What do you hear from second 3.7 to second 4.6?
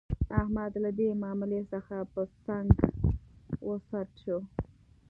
څټ شو.